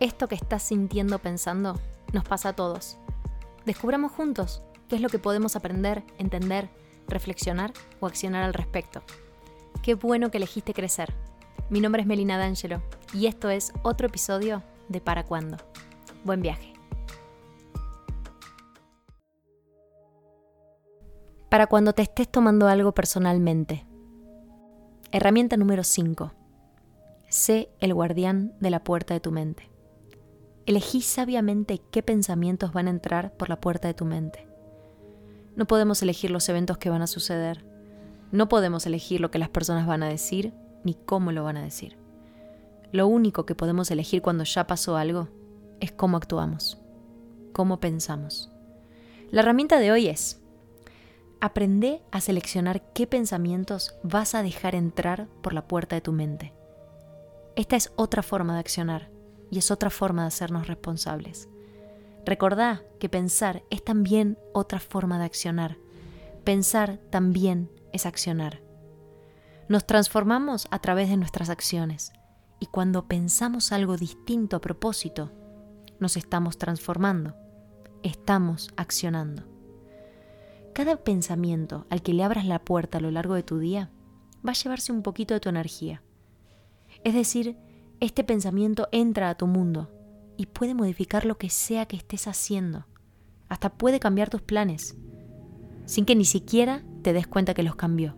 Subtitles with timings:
[0.00, 1.74] Esto que estás sintiendo pensando
[2.12, 2.98] nos pasa a todos.
[3.66, 6.70] Descubramos juntos qué es lo que podemos aprender, entender,
[7.08, 9.02] reflexionar o accionar al respecto.
[9.82, 11.12] Qué bueno que elegiste crecer.
[11.68, 12.80] Mi nombre es Melina D'Angelo
[13.12, 15.56] y esto es otro episodio de Para Cuándo.
[16.22, 16.74] Buen viaje.
[21.48, 23.84] Para cuando te estés tomando algo personalmente.
[25.10, 26.32] Herramienta número 5.
[27.28, 29.68] Sé el guardián de la puerta de tu mente.
[30.68, 34.46] Elegí sabiamente qué pensamientos van a entrar por la puerta de tu mente.
[35.56, 37.64] No podemos elegir los eventos que van a suceder.
[38.32, 40.52] No podemos elegir lo que las personas van a decir
[40.84, 41.96] ni cómo lo van a decir.
[42.92, 45.30] Lo único que podemos elegir cuando ya pasó algo
[45.80, 46.76] es cómo actuamos,
[47.54, 48.50] cómo pensamos.
[49.30, 50.38] La herramienta de hoy es,
[51.40, 56.52] aprende a seleccionar qué pensamientos vas a dejar entrar por la puerta de tu mente.
[57.56, 59.17] Esta es otra forma de accionar
[59.50, 61.48] y es otra forma de hacernos responsables.
[62.24, 65.78] Recordá que pensar es también otra forma de accionar.
[66.44, 68.60] Pensar también es accionar.
[69.68, 72.12] Nos transformamos a través de nuestras acciones
[72.60, 75.30] y cuando pensamos algo distinto a propósito,
[76.00, 77.34] nos estamos transformando,
[78.02, 79.44] estamos accionando.
[80.74, 83.90] Cada pensamiento al que le abras la puerta a lo largo de tu día
[84.46, 86.02] va a llevarse un poquito de tu energía.
[87.04, 87.56] Es decir,
[88.00, 89.90] este pensamiento entra a tu mundo
[90.36, 92.86] y puede modificar lo que sea que estés haciendo.
[93.48, 94.96] Hasta puede cambiar tus planes,
[95.84, 98.14] sin que ni siquiera te des cuenta que los cambió.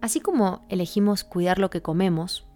[0.00, 2.46] Así como elegimos cuidar lo que comemos,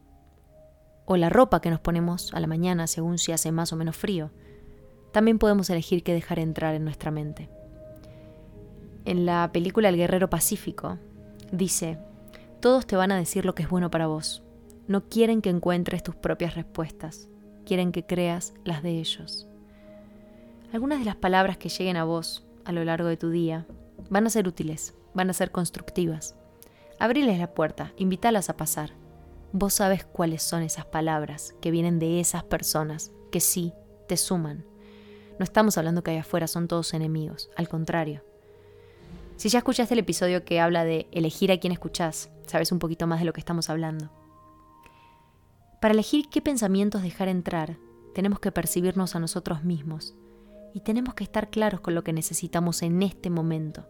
[1.05, 3.97] o la ropa que nos ponemos a la mañana según si hace más o menos
[3.97, 4.31] frío,
[5.13, 7.51] también podemos elegir qué dejar entrar en nuestra mente.
[9.05, 10.97] En la película El Guerrero Pacífico
[11.51, 11.99] dice,
[12.61, 14.44] todos te van a decir lo que es bueno para vos,
[14.87, 17.29] no quieren que encuentres tus propias respuestas,
[17.65, 19.47] quieren que creas las de ellos.
[20.73, 23.67] Algunas de las palabras que lleguen a vos a lo largo de tu día
[24.11, 26.35] van a ser útiles, van a ser constructivas.
[26.99, 28.91] Abriles la puerta, invítalas a pasar.
[29.53, 33.73] Vos sabes cuáles son esas palabras que vienen de esas personas que sí
[34.09, 34.65] te suman.
[35.39, 38.23] No estamos hablando que allá afuera son todos enemigos, al contrario.
[39.37, 43.07] Si ya escuchaste el episodio que habla de elegir a quién escuchás, sabes un poquito
[43.07, 44.11] más de lo que estamos hablando.
[45.85, 47.77] Para elegir qué pensamientos dejar entrar,
[48.15, 50.15] tenemos que percibirnos a nosotros mismos
[50.73, 53.87] y tenemos que estar claros con lo que necesitamos en este momento.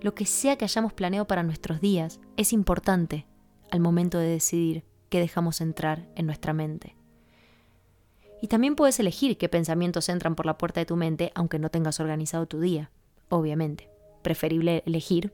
[0.00, 3.26] Lo que sea que hayamos planeado para nuestros días es importante
[3.72, 6.94] al momento de decidir qué dejamos entrar en nuestra mente.
[8.40, 11.68] Y también puedes elegir qué pensamientos entran por la puerta de tu mente aunque no
[11.68, 12.92] tengas organizado tu día,
[13.28, 13.90] obviamente.
[14.22, 15.32] Preferible elegir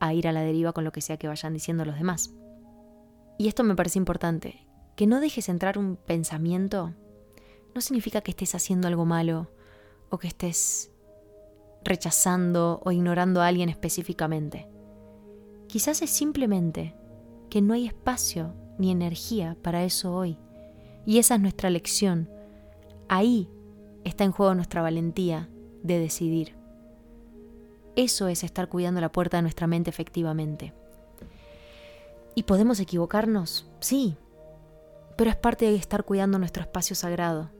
[0.00, 2.34] a ir a la deriva con lo que sea que vayan diciendo los demás.
[3.38, 4.67] Y esto me parece importante,
[4.98, 6.92] que no dejes entrar un pensamiento
[7.72, 9.48] no significa que estés haciendo algo malo
[10.10, 10.90] o que estés
[11.84, 14.66] rechazando o ignorando a alguien específicamente.
[15.68, 16.96] Quizás es simplemente
[17.48, 20.36] que no hay espacio ni energía para eso hoy.
[21.06, 22.28] Y esa es nuestra lección.
[23.08, 23.48] Ahí
[24.02, 25.48] está en juego nuestra valentía
[25.84, 26.56] de decidir.
[27.94, 30.74] Eso es estar cuidando la puerta de nuestra mente efectivamente.
[32.34, 33.70] ¿Y podemos equivocarnos?
[33.78, 34.16] Sí,
[35.18, 37.50] pero es parte de estar cuidando nuestro espacio sagrado.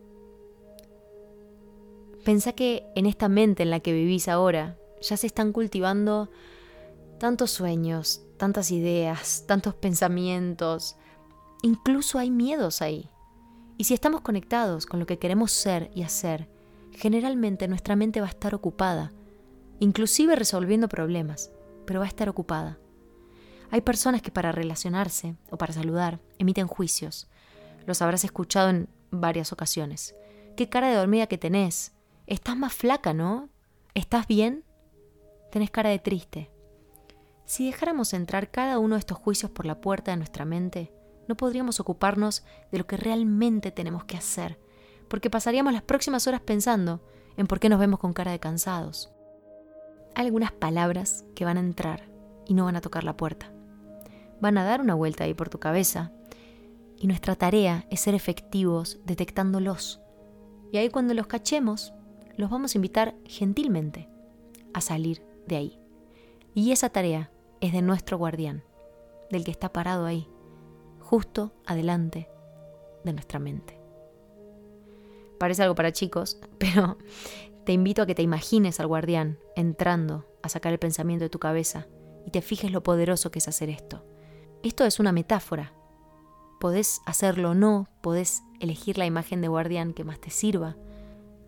[2.25, 6.31] Pensá que en esta mente en la que vivís ahora ya se están cultivando
[7.19, 10.95] tantos sueños, tantas ideas, tantos pensamientos,
[11.63, 13.11] incluso hay miedos ahí.
[13.77, 16.49] Y si estamos conectados con lo que queremos ser y hacer,
[16.93, 19.13] generalmente nuestra mente va a estar ocupada,
[19.81, 21.51] inclusive resolviendo problemas,
[21.87, 22.79] pero va a estar ocupada.
[23.73, 27.29] Hay personas que para relacionarse o para saludar emiten juicios,
[27.89, 30.15] los habrás escuchado en varias ocasiones.
[30.57, 31.95] ¿Qué cara de dormida que tenés?
[32.27, 33.49] Estás más flaca, ¿no?
[33.95, 34.65] ¿Estás bien?
[35.51, 36.51] Tenés cara de triste.
[37.47, 40.93] Si dejáramos entrar cada uno de estos juicios por la puerta de nuestra mente,
[41.27, 44.61] no podríamos ocuparnos de lo que realmente tenemos que hacer,
[45.09, 47.01] porque pasaríamos las próximas horas pensando
[47.39, 49.11] en por qué nos vemos con cara de cansados.
[50.15, 52.11] Hay algunas palabras que van a entrar
[52.45, 53.51] y no van a tocar la puerta.
[54.41, 56.13] Van a dar una vuelta ahí por tu cabeza
[57.01, 60.01] y nuestra tarea es ser efectivos detectándolos.
[60.73, 61.95] Y ahí cuando los cachemos,
[62.37, 64.09] los vamos a invitar gentilmente
[64.75, 65.81] a salir de ahí.
[66.55, 67.31] Y esa tarea
[67.61, 68.65] es de nuestro guardián,
[69.31, 70.29] del que está parado ahí,
[70.99, 72.29] justo adelante
[73.05, 73.81] de nuestra mente.
[75.39, 76.99] Parece algo para chicos, pero
[77.65, 81.39] te invito a que te imagines al guardián entrando a sacar el pensamiento de tu
[81.39, 81.87] cabeza
[82.27, 84.05] y te fijes lo poderoso que es hacer esto.
[84.63, 85.78] Esto es una metáfora
[86.59, 90.77] Podés hacerlo o no, podés elegir la imagen de guardián que más te sirva.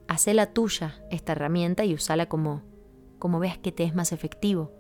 [0.06, 2.62] Hacé la tuya esta herramienta y usala como,
[3.18, 4.72] como veas que te es más efectivo.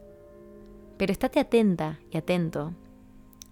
[0.96, 2.74] Pero estate atenta y atento,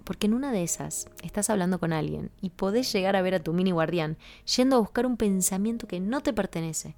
[0.05, 3.43] porque en una de esas estás hablando con alguien y podés llegar a ver a
[3.43, 4.17] tu mini guardián
[4.57, 6.95] yendo a buscar un pensamiento que no te pertenece,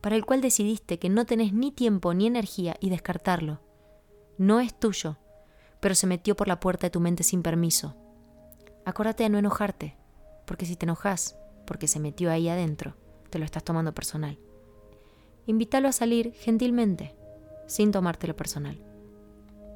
[0.00, 3.60] para el cual decidiste que no tenés ni tiempo ni energía y descartarlo.
[4.38, 5.18] No es tuyo,
[5.80, 7.94] pero se metió por la puerta de tu mente sin permiso.
[8.86, 9.96] Acuérdate de no enojarte,
[10.44, 11.36] porque si te enojas,
[11.66, 12.94] porque se metió ahí adentro,
[13.30, 14.38] te lo estás tomando personal.
[15.44, 17.16] Invítalo a salir gentilmente,
[17.66, 18.80] sin tomártelo personal.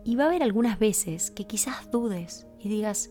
[0.05, 3.11] Y va a haber algunas veces que quizás dudes y digas,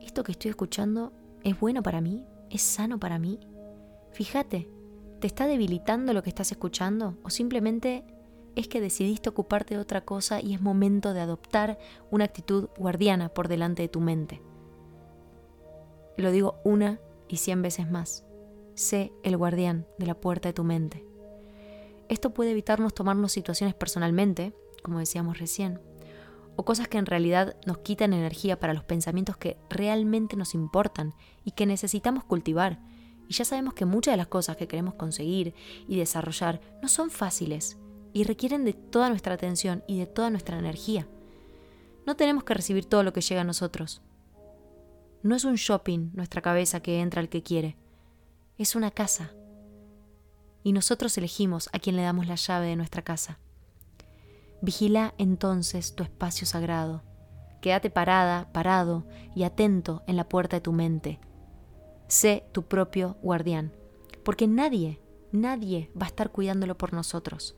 [0.00, 1.12] ¿esto que estoy escuchando
[1.42, 2.24] es bueno para mí?
[2.48, 3.40] ¿Es sano para mí?
[4.12, 4.70] Fíjate,
[5.20, 7.18] ¿te está debilitando lo que estás escuchando?
[7.22, 8.06] ¿O simplemente
[8.56, 11.78] es que decidiste ocuparte de otra cosa y es momento de adoptar
[12.10, 14.40] una actitud guardiana por delante de tu mente?
[16.16, 18.24] Lo digo una y cien veces más.
[18.74, 21.04] Sé el guardián de la puerta de tu mente.
[22.08, 25.80] Esto puede evitarnos tomarnos situaciones personalmente, como decíamos recién,
[26.56, 31.14] o cosas que en realidad nos quitan energía para los pensamientos que realmente nos importan
[31.44, 32.80] y que necesitamos cultivar.
[33.28, 35.54] Y ya sabemos que muchas de las cosas que queremos conseguir
[35.88, 37.78] y desarrollar no son fáciles
[38.12, 41.08] y requieren de toda nuestra atención y de toda nuestra energía.
[42.06, 44.02] No tenemos que recibir todo lo que llega a nosotros.
[45.24, 47.78] No es un shopping nuestra cabeza que entra al que quiere
[48.58, 49.32] es una casa.
[50.62, 53.38] Y nosotros elegimos a quien le damos la llave de nuestra casa.
[54.60, 57.02] Vigila entonces tu espacio sagrado.
[57.62, 61.18] Quédate parada, parado y atento en la puerta de tu mente.
[62.06, 63.72] Sé tu propio guardián,
[64.24, 65.00] porque nadie,
[65.32, 67.56] nadie va a estar cuidándolo por nosotros.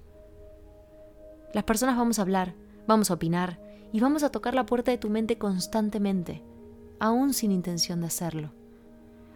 [1.52, 2.54] Las personas vamos a hablar,
[2.86, 3.58] vamos a opinar
[3.92, 6.44] y vamos a tocar la puerta de tu mente constantemente,
[6.98, 8.52] aún sin intención de hacerlo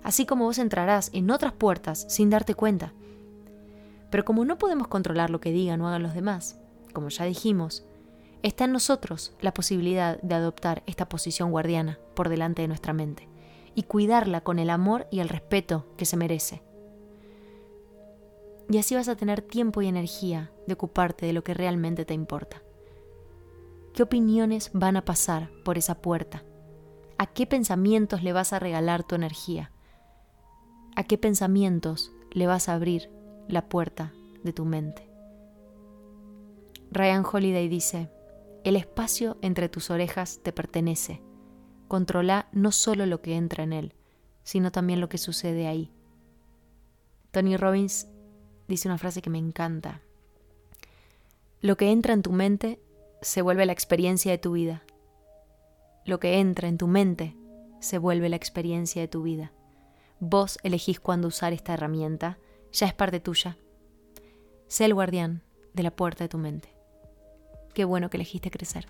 [0.03, 2.93] así como vos entrarás en otras puertas sin darte cuenta.
[4.11, 6.59] Pero como no podemos controlar lo que digan o hagan los demás,
[6.93, 7.85] como ya dijimos,
[8.43, 13.29] está en nosotros la posibilidad de adoptar esta posición guardiana por delante de nuestra mente
[13.75, 16.63] y cuidarla con el amor y el respeto que se merece.
[18.69, 22.15] Y así vas a tener tiempo y energía de ocuparte de lo que realmente te
[22.15, 22.63] importa.
[23.95, 26.45] ¿Qué opiniones van a pasar por esa puerta?
[27.21, 29.71] ¿A qué pensamientos le vas a regalar tu energía?
[30.97, 33.11] a qué pensamientos le vas a abrir
[33.49, 34.13] la puerta
[34.43, 35.09] de tu mente.
[36.91, 38.11] Ryan Holiday dice,
[38.65, 41.23] el espacio entre tus orejas te pertenece.
[41.89, 43.95] Controla no solo lo que entra en él,
[44.43, 45.91] sino también lo que sucede ahí.
[47.31, 48.09] Tony Robbins
[48.69, 50.03] dice una frase que me encanta.
[51.63, 52.79] Lo que entra en tu mente
[53.23, 54.83] se vuelve la experiencia de tu vida.
[56.11, 57.37] Lo que entra en tu mente
[57.79, 59.53] se vuelve la experiencia de tu vida.
[60.19, 62.37] Vos elegís cuándo usar esta herramienta,
[62.73, 63.57] ya es parte tuya.
[64.67, 66.75] Sé el guardián de la puerta de tu mente.
[67.75, 68.89] Qué bueno que elegiste crecer.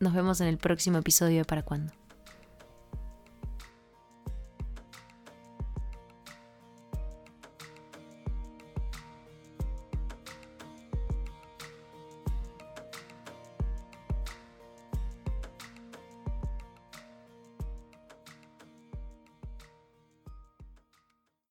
[0.00, 1.92] Nos vemos en el próximo episodio de Para Cuándo.